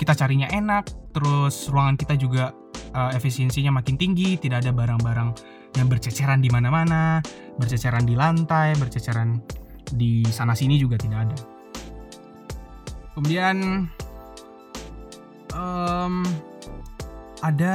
kita 0.00 0.16
carinya 0.16 0.48
enak 0.48 0.88
terus 1.12 1.68
ruangan 1.68 2.00
kita 2.00 2.16
juga 2.16 2.56
uh, 2.96 3.12
efisiensinya 3.12 3.70
makin 3.70 4.00
tinggi 4.00 4.40
tidak 4.40 4.64
ada 4.64 4.72
barang-barang 4.72 5.30
yang 5.76 5.86
berceceran 5.92 6.40
di 6.40 6.48
mana-mana 6.48 7.20
berceceran 7.60 8.08
di 8.08 8.16
lantai 8.16 8.72
berceceran 8.80 9.36
di 9.92 10.24
sana 10.32 10.56
sini 10.56 10.80
juga 10.80 10.96
tidak 10.96 11.30
ada. 11.30 11.38
Kemudian 13.12 13.86
um, 15.54 16.24
ada 17.44 17.74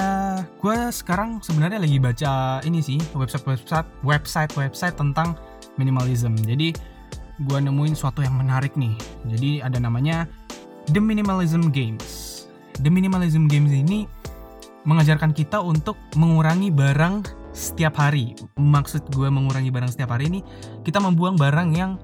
gue 0.60 0.78
sekarang 0.90 1.40
sebenarnya 1.40 1.80
lagi 1.80 1.98
baca 2.02 2.60
ini 2.66 2.82
sih 2.82 3.00
website 3.16 3.46
website 3.46 3.88
website 4.04 4.52
website 4.58 4.96
tentang 4.98 5.38
minimalism. 5.80 6.36
Jadi 6.36 6.74
gue 7.42 7.58
nemuin 7.58 7.96
suatu 7.96 8.22
yang 8.22 8.36
menarik 8.38 8.74
nih. 8.76 8.94
Jadi 9.30 9.64
ada 9.64 9.78
namanya 9.82 10.28
The 10.90 11.02
Minimalism 11.02 11.70
Games. 11.70 12.46
The 12.82 12.90
Minimalism 12.90 13.50
Games 13.50 13.72
ini 13.72 14.06
mengajarkan 14.84 15.32
kita 15.36 15.62
untuk 15.62 15.98
mengurangi 16.18 16.74
barang 16.74 17.28
setiap 17.52 18.00
hari. 18.00 18.34
Maksud 18.58 19.12
gue 19.14 19.28
mengurangi 19.28 19.70
barang 19.70 19.92
setiap 19.92 20.16
hari 20.16 20.32
ini, 20.32 20.40
kita 20.82 20.98
membuang 20.98 21.36
barang 21.38 21.70
yang 21.76 22.00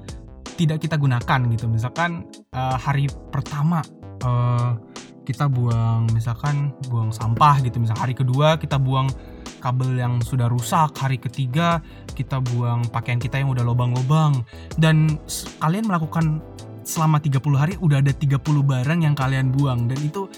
tidak 0.57 0.81
kita 0.83 0.97
gunakan 0.97 1.39
gitu. 1.53 1.65
Misalkan 1.69 2.25
uh, 2.53 2.77
hari 2.77 3.07
pertama 3.29 3.85
uh, 4.25 4.77
kita 5.23 5.51
buang 5.51 6.07
misalkan 6.11 6.73
buang 6.89 7.13
sampah 7.13 7.61
gitu. 7.61 7.77
Misal 7.77 7.99
hari 7.99 8.17
kedua 8.17 8.57
kita 8.57 8.79
buang 8.81 9.07
kabel 9.61 9.97
yang 9.97 10.19
sudah 10.23 10.49
rusak. 10.49 10.97
Hari 10.97 11.21
ketiga 11.21 11.83
kita 12.17 12.41
buang 12.41 12.89
pakaian 12.89 13.21
kita 13.21 13.37
yang 13.37 13.53
udah 13.53 13.63
lobang-lobang. 13.63 14.41
Dan 14.79 15.21
kalian 15.61 15.85
melakukan 15.85 16.41
selama 16.87 17.19
30 17.19 17.43
hari 17.59 17.75
udah 17.83 17.99
ada 17.99 18.15
30 18.15 18.39
barang 18.39 18.99
yang 19.03 19.11
kalian 19.11 19.51
buang 19.51 19.91
dan 19.91 19.99
itu 19.99 20.31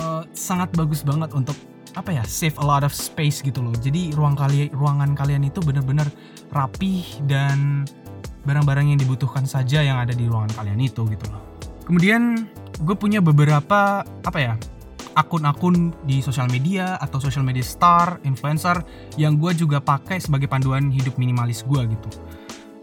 uh, 0.00 0.24
sangat 0.32 0.72
bagus 0.72 1.04
banget 1.04 1.30
untuk 1.36 1.54
apa 1.98 2.14
ya 2.14 2.22
save 2.24 2.56
a 2.58 2.64
lot 2.64 2.86
of 2.86 2.94
space 2.94 3.44
gitu 3.44 3.60
loh. 3.60 3.74
Jadi 3.76 4.14
ruang 4.16 4.38
kali 4.38 4.72
ruangan 4.72 5.12
kalian 5.12 5.44
itu 5.46 5.60
benar-benar 5.60 6.08
rapi 6.50 7.04
dan 7.28 7.84
barang-barang 8.46 8.96
yang 8.96 8.98
dibutuhkan 8.98 9.44
saja 9.44 9.84
yang 9.84 10.00
ada 10.00 10.16
di 10.16 10.24
ruangan 10.24 10.54
kalian 10.56 10.80
itu 10.80 11.04
gitu 11.10 11.26
loh. 11.28 11.42
Kemudian 11.84 12.46
gue 12.80 12.96
punya 12.96 13.20
beberapa 13.20 14.06
apa 14.06 14.38
ya 14.38 14.54
akun-akun 15.18 15.90
di 16.06 16.22
sosial 16.22 16.46
media 16.46 16.94
atau 17.02 17.18
social 17.18 17.42
media 17.42 17.66
star 17.66 18.22
influencer 18.22 18.80
yang 19.18 19.36
gue 19.36 19.52
juga 19.58 19.82
pakai 19.82 20.22
sebagai 20.22 20.46
panduan 20.46 20.88
hidup 20.88 21.18
minimalis 21.18 21.66
gue 21.66 21.82
gitu. 21.90 22.08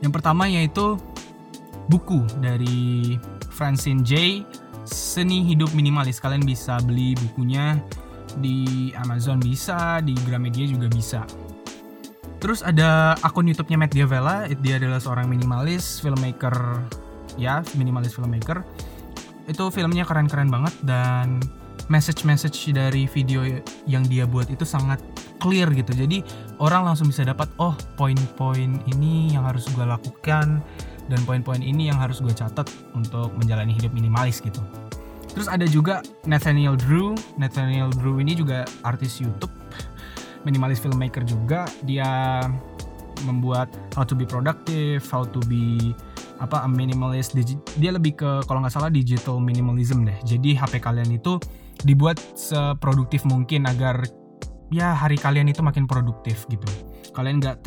Yang 0.03 0.11
pertama 0.21 0.45
yaitu 0.45 0.99
buku 1.87 2.21
dari 2.43 3.15
Francine 3.49 4.03
J 4.03 4.43
Seni 4.87 5.43
Hidup 5.43 5.75
Minimalis 5.75 6.23
kalian 6.23 6.47
bisa 6.47 6.79
beli 6.83 7.13
bukunya 7.19 7.75
di 8.39 8.89
Amazon 8.95 9.43
bisa, 9.43 9.99
di 9.99 10.15
Gramedia 10.23 10.63
juga 10.67 10.87
bisa. 10.87 11.21
Terus 12.37 12.61
ada 12.61 13.17
akun 13.25 13.49
YouTube-nya 13.49 13.77
Matt 13.81 13.93
Diavela, 13.97 14.45
dia 14.61 14.77
adalah 14.77 15.01
seorang 15.01 15.25
minimalis, 15.25 15.97
filmmaker, 15.99 16.85
ya, 17.35 17.65
minimalis 17.73 18.13
filmmaker. 18.13 18.61
Itu 19.49 19.73
filmnya 19.73 20.05
keren-keren 20.05 20.53
banget 20.53 20.75
dan 20.85 21.41
message-message 21.89 22.75
dari 22.75 23.09
video 23.09 23.41
yang 23.89 24.05
dia 24.05 24.27
buat 24.29 24.51
itu 24.53 24.67
sangat 24.67 25.01
clear 25.41 25.71
gitu. 25.73 25.97
Jadi 25.97 26.21
orang 26.61 26.93
langsung 26.93 27.09
bisa 27.09 27.25
dapat, 27.25 27.49
oh 27.57 27.73
poin-poin 27.97 28.85
ini 28.85 29.33
yang 29.33 29.47
harus 29.47 29.65
gue 29.73 29.85
lakukan 29.87 30.61
dan 31.07 31.19
poin-poin 31.23 31.63
ini 31.63 31.87
yang 31.91 31.99
harus 31.99 32.19
gue 32.19 32.31
catat 32.31 32.67
untuk 32.95 33.31
menjalani 33.39 33.71
hidup 33.71 33.91
minimalis 33.95 34.43
gitu. 34.43 34.59
Terus 35.31 35.47
ada 35.47 35.63
juga 35.69 36.01
Nathaniel 36.25 36.73
Drew. 36.73 37.13
Nathaniel 37.37 37.93
Drew 37.93 38.17
ini 38.17 38.33
juga 38.33 38.65
artis 38.81 39.21
YouTube, 39.21 39.53
minimalis 40.43 40.81
filmmaker 40.81 41.21
juga. 41.23 41.69
Dia 41.85 42.41
membuat 43.25 43.69
how 43.93 44.05
to 44.05 44.17
be 44.17 44.25
productive, 44.25 45.05
how 45.09 45.25
to 45.25 45.37
be 45.45 45.93
apa 46.41 46.65
a 46.65 46.69
minimalist. 46.69 47.37
Dia 47.77 47.93
lebih 47.93 48.17
ke 48.17 48.29
kalau 48.49 48.65
nggak 48.65 48.73
salah 48.73 48.89
digital 48.89 49.37
minimalism 49.37 50.05
deh. 50.05 50.17
Jadi 50.25 50.57
HP 50.57 50.81
kalian 50.81 51.13
itu 51.13 51.37
dibuat 51.85 52.17
seproduktif 52.33 53.21
mungkin 53.29 53.69
agar 53.69 54.01
ya 54.73 54.97
hari 54.97 55.21
kalian 55.21 55.53
itu 55.53 55.61
makin 55.61 55.85
produktif 55.85 56.49
gitu. 56.49 56.65
Kalian 57.13 57.37
nggak 57.37 57.61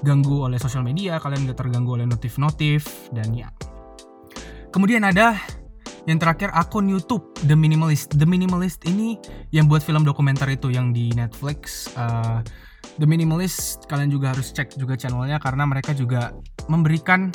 terganggu 0.00 0.46
oleh 0.46 0.60
sosial 0.60 0.84
media, 0.84 1.16
kalian 1.16 1.48
nggak 1.48 1.58
terganggu 1.58 1.96
oleh 1.96 2.06
notif-notif 2.06 3.08
dan 3.10 3.32
ya. 3.32 3.48
Kemudian 4.70 5.08
ada 5.08 5.40
yang 6.06 6.22
terakhir 6.22 6.54
akun 6.54 6.86
YouTube 6.86 7.34
The 7.48 7.58
Minimalist. 7.58 8.14
The 8.14 8.28
Minimalist 8.28 8.86
ini 8.86 9.18
yang 9.50 9.66
buat 9.66 9.82
film 9.82 10.06
dokumenter 10.06 10.46
itu 10.52 10.70
yang 10.70 10.94
di 10.94 11.10
Netflix. 11.16 11.90
Uh, 11.98 12.44
The 12.96 13.04
Minimalist 13.08 13.90
kalian 13.90 14.08
juga 14.12 14.32
harus 14.32 14.54
cek 14.54 14.78
juga 14.78 14.94
channelnya 14.94 15.42
karena 15.42 15.66
mereka 15.66 15.92
juga 15.92 16.32
memberikan 16.70 17.34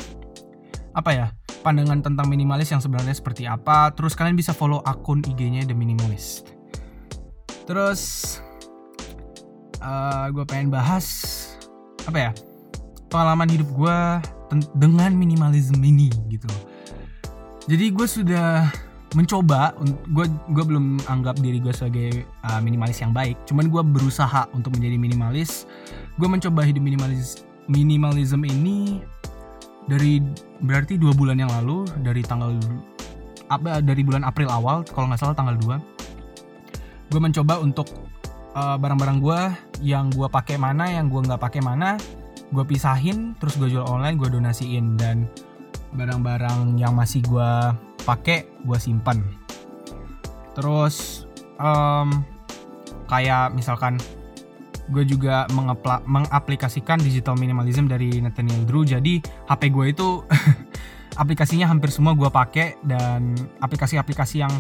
apa 0.96 1.12
ya 1.12 1.28
pandangan 1.62 2.04
tentang 2.04 2.28
minimalis 2.28 2.72
yang 2.72 2.80
sebenarnya 2.80 3.14
seperti 3.14 3.44
apa. 3.46 3.92
Terus 3.94 4.16
kalian 4.16 4.40
bisa 4.40 4.56
follow 4.56 4.80
akun 4.88 5.20
IG-nya 5.22 5.68
The 5.68 5.76
Minimalist. 5.76 6.48
Terus 7.68 8.02
uh, 9.84 10.32
gue 10.32 10.46
pengen 10.48 10.72
bahas 10.72 11.06
apa 12.08 12.18
ya 12.18 12.32
pengalaman 13.12 13.52
hidup 13.52 13.68
gue 13.76 13.98
dengan 14.80 15.12
minimalism 15.14 15.78
ini 15.84 16.10
gitu 16.32 16.50
jadi 17.70 17.94
gue 17.94 18.08
sudah 18.08 18.72
mencoba 19.12 19.76
gue 20.08 20.26
gue 20.28 20.64
belum 20.64 21.04
anggap 21.12 21.36
diri 21.44 21.60
gue 21.60 21.76
sebagai 21.76 22.24
uh, 22.48 22.64
minimalis 22.64 23.04
yang 23.04 23.12
baik. 23.12 23.36
Cuman 23.44 23.68
gue 23.68 23.84
berusaha 23.84 24.48
untuk 24.56 24.80
menjadi 24.80 24.96
minimalis. 24.96 25.68
Gue 26.16 26.32
mencoba 26.32 26.64
hidup 26.64 26.80
minimalis 26.80 27.44
minimalism 27.68 28.48
ini 28.48 29.04
dari 29.86 30.24
berarti 30.64 30.96
dua 30.96 31.12
bulan 31.12 31.38
yang 31.40 31.52
lalu 31.52 31.84
dari 32.02 32.22
tanggal 32.24 32.56
apa 33.52 33.84
dari 33.84 34.02
bulan 34.06 34.24
April 34.24 34.48
awal 34.48 34.88
kalau 34.88 35.12
nggak 35.12 35.20
salah 35.20 35.36
tanggal 35.36 35.60
2 35.60 37.12
gue 37.12 37.20
mencoba 37.20 37.60
untuk 37.60 37.92
uh, 38.56 38.80
barang-barang 38.80 39.20
gue 39.20 39.40
yang 39.84 40.08
gue 40.08 40.24
pakai 40.32 40.56
mana 40.56 40.88
yang 40.88 41.12
gue 41.12 41.20
nggak 41.20 41.42
pakai 41.42 41.60
mana 41.60 42.00
gue 42.52 42.64
pisahin 42.68 43.34
terus 43.40 43.56
gue 43.56 43.72
jual 43.72 43.88
online 43.88 44.20
gue 44.20 44.30
donasiin. 44.30 45.00
Dan 45.00 45.28
barang-barang 45.92 46.80
yang 46.80 46.96
masih 46.96 47.24
gue 47.28 47.52
pakai 48.04 48.48
gue 48.64 48.80
simpan. 48.80 49.20
Terus 50.56 51.28
um, 51.60 52.24
kayak 53.08 53.56
misalkan 53.56 54.00
gue 54.92 55.08
juga 55.08 55.48
mengaplikasikan 56.04 57.00
digital 57.00 57.40
minimalism 57.40 57.88
dari 57.88 58.20
Nathaniel 58.20 58.68
Drew. 58.68 58.84
Jadi 58.84 59.24
HP 59.48 59.72
gue 59.72 59.86
itu 59.96 60.08
aplikasinya 61.22 61.68
hampir 61.72 61.92
semua 61.92 62.16
gue 62.16 62.28
pakai. 62.28 62.80
Dan 62.84 63.36
aplikasi-aplikasi 63.64 64.44
yang 64.44 64.52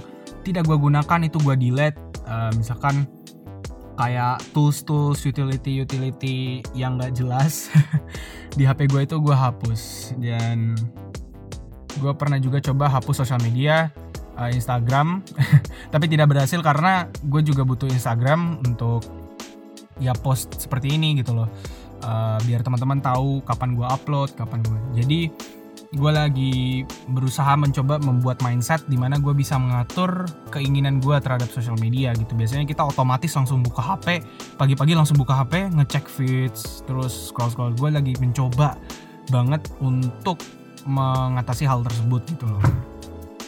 tidak 0.48 0.68
gue 0.68 0.78
gunakan 0.80 1.20
itu 1.24 1.38
gue 1.44 1.56
delete. 1.60 2.00
Uh, 2.28 2.52
misalkan 2.56 3.08
kayak 4.02 4.42
tools-tools 4.50 5.22
utility-utility 5.22 6.66
yang 6.74 6.98
gak 6.98 7.14
jelas. 7.14 7.70
Di 8.58 8.66
HP 8.66 8.90
gue 8.90 9.06
itu 9.06 9.16
gue 9.22 9.36
hapus. 9.38 10.14
Dan 10.18 10.74
gue 12.02 12.14
pernah 12.18 12.42
juga 12.42 12.58
coba 12.58 12.90
hapus 12.90 13.22
sosial 13.22 13.38
media 13.46 13.94
uh, 14.42 14.50
Instagram. 14.50 15.22
Tapi 15.94 16.06
tidak 16.10 16.34
berhasil 16.34 16.58
karena 16.66 17.06
gue 17.22 17.42
juga 17.46 17.62
butuh 17.62 17.86
Instagram 17.94 18.66
untuk 18.66 19.06
ya 20.02 20.18
post 20.18 20.58
seperti 20.58 20.98
ini 20.98 21.22
gitu 21.22 21.38
loh. 21.38 21.50
Uh, 22.02 22.42
biar 22.50 22.66
teman-teman 22.66 22.98
tahu 22.98 23.46
kapan 23.46 23.78
gue 23.78 23.86
upload 23.86 24.34
kapan 24.34 24.66
gue 24.66 24.80
jadi 24.98 25.30
gue 25.92 26.08
lagi 26.08 26.88
berusaha 27.12 27.52
mencoba 27.60 28.00
membuat 28.00 28.40
mindset 28.48 28.80
di 28.88 28.96
mana 28.96 29.20
gue 29.20 29.36
bisa 29.36 29.60
mengatur 29.60 30.24
keinginan 30.48 31.04
gue 31.04 31.20
terhadap 31.20 31.52
sosial 31.52 31.76
media 31.84 32.16
gitu. 32.16 32.32
Biasanya 32.32 32.64
kita 32.64 32.88
otomatis 32.88 33.36
langsung 33.36 33.60
buka 33.60 33.84
HP 33.84 34.24
pagi-pagi 34.56 34.96
langsung 34.96 35.20
buka 35.20 35.44
HP 35.44 35.68
ngecek 35.76 36.08
feeds 36.08 36.88
terus 36.88 37.12
scroll 37.28 37.52
scroll 37.52 37.76
gue 37.76 37.92
lagi 37.92 38.16
mencoba 38.24 38.80
banget 39.28 39.68
untuk 39.84 40.40
mengatasi 40.88 41.68
hal 41.68 41.84
tersebut 41.84 42.24
gitu 42.24 42.48
loh. 42.48 42.64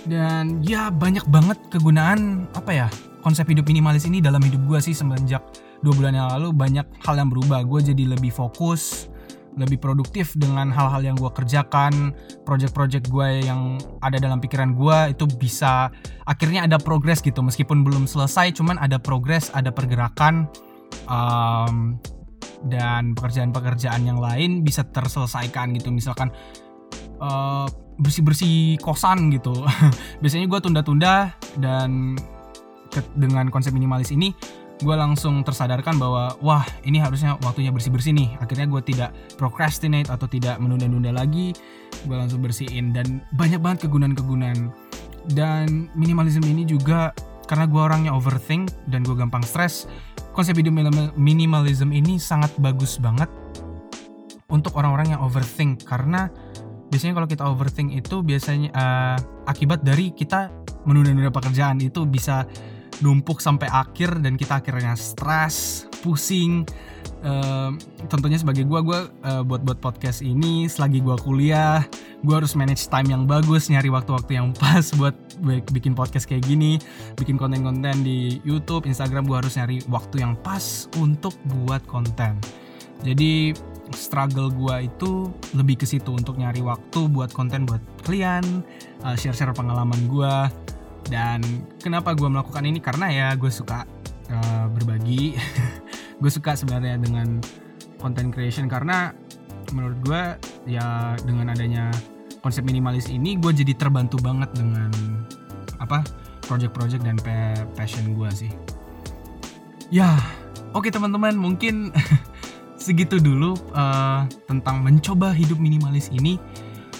Dan 0.03 0.59
ya 0.67 0.91
banyak 0.91 1.23
banget 1.31 1.55
kegunaan 1.71 2.51
apa 2.59 2.75
ya 2.75 2.87
konsep 3.23 3.47
hidup 3.47 3.63
minimalis 3.71 4.03
ini 4.03 4.19
dalam 4.19 4.43
hidup 4.43 4.67
gue 4.67 4.83
sih. 4.83 4.91
Semenjak 4.91 5.47
dua 5.79 5.95
bulan 5.95 6.11
yang 6.11 6.27
lalu 6.27 6.51
banyak 6.51 6.83
hal 7.07 7.15
yang 7.15 7.31
berubah. 7.31 7.63
Gue 7.63 7.79
jadi 7.79 8.03
lebih 8.03 8.35
fokus 8.35 9.07
lebih 9.53 9.77
produktif 9.77 10.33
dengan 10.33 10.73
hal-hal 10.73 11.01
yang 11.05 11.15
gue 11.17 11.29
kerjakan 11.29 12.13
project-project 12.45 13.09
gue 13.09 13.45
yang 13.45 13.77
ada 14.01 14.17
dalam 14.17 14.41
pikiran 14.41 14.73
gue 14.73 15.13
itu 15.13 15.25
bisa 15.37 15.93
akhirnya 16.25 16.65
ada 16.65 16.81
progres 16.81 17.21
gitu. 17.21 17.45
Meskipun 17.45 17.85
belum 17.85 18.09
selesai 18.09 18.57
cuman 18.57 18.81
ada 18.81 18.97
progres 18.97 19.53
ada 19.53 19.69
pergerakan 19.69 20.49
um, 21.05 22.01
dan 22.67 23.13
pekerjaan-pekerjaan 23.13 24.01
yang 24.07 24.17
lain 24.17 24.65
bisa 24.65 24.81
terselesaikan 24.87 25.75
gitu. 25.77 25.93
Misalkan 25.93 26.33
uh, 27.21 27.67
bersih-bersih 28.01 28.81
kosan 28.81 29.29
gitu. 29.29 29.53
Biasanya 30.21 30.49
gue 30.49 30.59
tunda-tunda 30.61 31.37
dan 31.61 32.17
dengan 33.17 33.49
konsep 33.49 33.73
minimalis 33.73 34.13
ini 34.13 34.33
gue 34.83 34.95
langsung 34.99 35.41
tersadarkan 35.47 35.95
bahwa 35.95 36.35
wah 36.43 36.67
ini 36.83 36.99
harusnya 36.99 37.39
waktunya 37.39 37.71
bersih-bersih 37.71 38.11
nih. 38.11 38.29
Akhirnya 38.43 38.67
gue 38.67 38.81
tidak 38.83 39.09
procrastinate 39.39 40.11
atau 40.11 40.27
tidak 40.27 40.59
menunda-nunda 40.59 41.15
lagi. 41.15 41.55
Gue 42.03 42.19
langsung 42.19 42.43
bersihin 42.43 42.91
dan 42.91 43.23
banyak 43.33 43.63
banget 43.63 43.87
kegunaan-kegunaan. 43.87 44.69
Dan 45.31 45.87
minimalism 45.95 46.43
ini 46.43 46.67
juga 46.67 47.15
karena 47.47 47.63
gue 47.63 47.81
orangnya 47.81 48.11
overthink 48.11 48.75
dan 48.91 49.07
gue 49.07 49.15
gampang 49.15 49.43
stres 49.43 49.87
konsep 50.33 50.57
hidup 50.57 50.73
minimalism 51.15 51.93
ini 51.93 52.17
sangat 52.17 52.49
bagus 52.57 52.97
banget 52.97 53.29
untuk 54.49 54.75
orang-orang 54.75 55.15
yang 55.15 55.21
overthink. 55.23 55.85
Karena 55.85 56.27
biasanya 56.89 57.13
kalau 57.15 57.29
kita 57.29 57.43
overthink 57.47 57.93
itu 57.95 58.19
biasanya 58.25 58.69
uh, 58.73 59.17
akibat 59.47 59.85
dari 59.85 60.11
kita 60.11 60.51
menunda-nunda 60.83 61.31
pekerjaan 61.31 61.79
itu 61.79 62.03
bisa 62.03 62.43
numpuk 63.03 63.43
sampai 63.43 63.67
akhir 63.67 64.23
dan 64.23 64.39
kita 64.39 64.63
akhirnya 64.63 64.95
stres, 64.95 65.85
pusing. 65.99 66.63
Uh, 67.23 67.75
tentunya 68.11 68.35
sebagai 68.35 68.67
gue, 68.67 68.79
gue 68.83 68.99
uh, 69.23 69.43
buat 69.47 69.63
buat 69.63 69.79
podcast 69.79 70.19
ini 70.19 70.67
selagi 70.67 70.99
gue 70.99 71.15
kuliah, 71.23 71.83
gue 72.23 72.35
harus 72.35 72.55
manage 72.55 72.87
time 72.87 73.11
yang 73.11 73.23
bagus, 73.23 73.71
nyari 73.71 73.87
waktu-waktu 73.91 74.39
yang 74.39 74.51
pas 74.55 74.91
buat 74.99 75.15
bikin 75.43 75.95
podcast 75.95 76.27
kayak 76.27 76.47
gini, 76.47 76.79
bikin 77.19 77.35
konten-konten 77.39 78.03
di 78.03 78.39
YouTube, 78.47 78.87
Instagram. 78.87 79.27
Gue 79.27 79.39
harus 79.39 79.55
nyari 79.55 79.83
waktu 79.87 80.23
yang 80.23 80.35
pas 80.39 80.87
untuk 80.99 81.35
buat 81.63 81.83
konten. 81.87 82.39
Jadi 83.03 83.55
struggle 83.91 84.47
gue 84.51 84.87
itu 84.87 85.27
lebih 85.55 85.83
ke 85.83 85.85
situ 85.87 86.15
untuk 86.15 86.39
nyari 86.39 86.63
waktu 86.63 87.07
buat 87.11 87.35
konten 87.35 87.67
buat 87.67 87.83
kalian, 88.07 88.63
uh, 89.03 89.15
share-share 89.15 89.51
pengalaman 89.51 90.07
gue 90.07 90.33
dan 91.07 91.43
kenapa 91.79 92.15
gue 92.15 92.27
melakukan 92.27 92.63
ini? 92.63 92.79
Karena 92.79 93.07
ya 93.11 93.27
gue 93.35 93.51
suka 93.51 93.83
uh, 94.31 94.65
berbagi. 94.71 95.35
Gue 96.23 96.31
suka 96.31 96.55
sebenarnya 96.55 96.95
dengan 97.03 97.43
content 97.99 98.31
creation. 98.31 98.71
Karena 98.71 99.11
menurut 99.75 99.99
gue 100.07 100.21
ya 100.71 101.19
dengan 101.19 101.51
adanya 101.51 101.91
konsep 102.39 102.63
minimalis 102.63 103.11
ini 103.11 103.35
gue 103.35 103.51
jadi 103.51 103.75
terbantu 103.75 104.23
banget 104.23 104.47
dengan 104.55 104.87
apa 105.83 105.99
project-project 106.47 107.03
dan 107.03 107.19
passion 107.75 108.15
gue 108.15 108.29
sih. 108.31 108.51
Ya 109.91 110.15
oke 110.71 110.87
teman-teman 110.87 111.35
mungkin 111.35 111.91
segitu 112.83 113.19
dulu 113.19 113.55
uh, 113.75 114.23
tentang 114.47 114.83
mencoba 114.83 115.31
hidup 115.31 115.59
minimalis 115.59 116.07
ini 116.11 116.39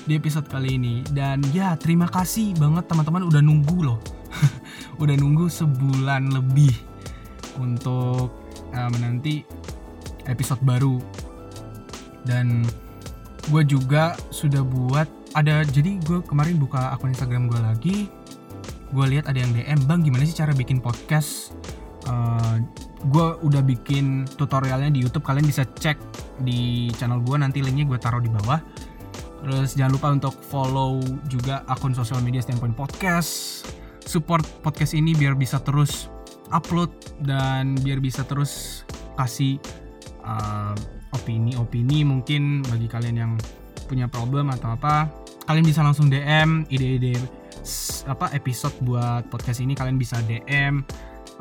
di 0.04 0.20
episode 0.20 0.48
kali 0.48 0.76
ini. 0.76 1.04
Dan 1.08 1.44
ya 1.56 1.76
terima 1.80 2.08
kasih 2.08 2.56
banget 2.60 2.88
teman-teman 2.88 3.28
udah 3.28 3.42
nunggu 3.44 3.78
loh. 3.84 4.00
Udah 5.02 5.14
nunggu 5.18 5.50
sebulan 5.50 6.34
lebih 6.34 6.74
untuk 7.58 8.34
uh, 8.74 8.90
menanti 8.90 9.46
episode 10.30 10.62
baru. 10.62 10.98
Dan 12.26 12.66
gue 13.50 13.64
juga 13.68 14.16
sudah 14.32 14.64
buat 14.64 15.10
ada 15.34 15.66
jadi 15.66 15.98
gue 16.02 16.22
kemarin 16.24 16.62
buka 16.62 16.94
akun 16.94 17.14
Instagram 17.14 17.50
gue 17.50 17.60
lagi. 17.62 17.98
Gue 18.94 19.06
lihat 19.10 19.26
ada 19.26 19.42
yang 19.42 19.54
DM 19.54 19.82
bang 19.90 20.02
gimana 20.06 20.24
sih 20.26 20.38
cara 20.38 20.54
bikin 20.54 20.78
podcast? 20.78 21.58
Uh, 22.06 22.62
gue 23.10 23.28
udah 23.42 23.62
bikin 23.66 24.30
tutorialnya 24.38 24.94
di 24.94 25.02
YouTube. 25.02 25.26
Kalian 25.26 25.46
bisa 25.50 25.66
cek 25.66 25.98
di 26.42 26.90
channel 26.98 27.22
gue 27.22 27.38
nanti 27.38 27.62
linknya 27.62 27.86
gue 27.86 27.98
taruh 27.98 28.22
di 28.22 28.30
bawah 28.30 28.62
Terus 29.44 29.76
jangan 29.76 29.92
lupa 29.92 30.08
untuk 30.16 30.36
follow 30.40 31.04
juga 31.28 31.68
akun 31.68 31.92
sosial 31.92 32.24
media 32.24 32.40
Standpoint 32.40 32.80
Podcast. 32.80 33.64
Support 34.08 34.64
podcast 34.64 34.96
ini 34.96 35.12
biar 35.12 35.36
bisa 35.36 35.60
terus 35.60 36.08
upload 36.56 36.92
dan 37.28 37.76
biar 37.84 38.00
bisa 38.00 38.24
terus 38.24 38.84
kasih 39.20 39.60
uh, 40.24 40.72
opini-opini 41.12 42.08
mungkin 42.08 42.64
bagi 42.72 42.88
kalian 42.88 43.16
yang 43.20 43.34
punya 43.88 44.08
problem 44.08 44.48
atau 44.48 44.80
apa. 44.80 45.12
Kalian 45.44 45.68
bisa 45.68 45.84
langsung 45.84 46.08
DM 46.08 46.64
ide-ide 46.72 47.20
apa 48.08 48.32
episode 48.32 48.76
buat 48.80 49.28
podcast 49.28 49.60
ini 49.60 49.76
kalian 49.76 50.00
bisa 50.00 50.24
DM. 50.24 50.88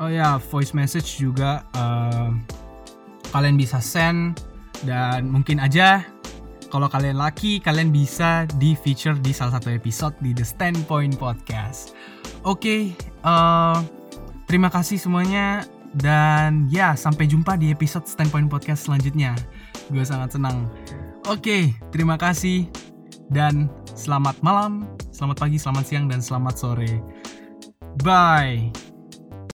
Oh 0.03 0.11
ya, 0.11 0.35
voice 0.51 0.75
message 0.75 1.23
juga 1.23 1.63
uh, 1.71 2.35
kalian 3.31 3.55
bisa 3.55 3.79
send 3.79 4.35
dan 4.83 5.31
mungkin 5.31 5.63
aja 5.63 6.03
kalau 6.73 6.89
kalian 6.89 7.21
laki, 7.21 7.61
kalian 7.61 7.93
bisa 7.93 8.49
di 8.57 8.73
feature 8.73 9.13
di 9.21 9.29
salah 9.29 9.61
satu 9.61 9.69
episode 9.69 10.17
di 10.25 10.33
The 10.33 10.41
Standpoint 10.41 11.21
Podcast. 11.21 11.93
Oke, 12.41 12.49
okay, 12.49 12.81
uh, 13.21 13.29
eh, 13.29 13.77
terima 14.49 14.73
kasih 14.73 14.97
semuanya 14.97 15.69
dan 15.93 16.65
ya 16.73 16.97
sampai 16.97 17.29
jumpa 17.29 17.61
di 17.61 17.69
episode 17.69 18.09
Standpoint 18.09 18.49
Podcast 18.49 18.89
selanjutnya. 18.89 19.37
Gue 19.93 20.01
sangat 20.01 20.33
senang. 20.33 20.65
Oke, 21.29 21.45
okay, 21.45 21.63
terima 21.93 22.17
kasih 22.17 22.65
dan 23.29 23.69
selamat 23.93 24.41
malam, 24.41 24.89
selamat 25.13 25.45
pagi, 25.45 25.61
selamat 25.61 25.85
siang 25.85 26.09
dan 26.09 26.25
selamat 26.25 26.57
sore. 26.57 27.05
Bye. 28.01 28.82